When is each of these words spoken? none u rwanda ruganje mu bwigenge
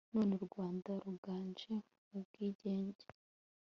none 0.13 0.31
u 0.37 0.41
rwanda 0.47 0.91
ruganje 1.05 1.73
mu 2.09 2.19
bwigenge 2.25 3.05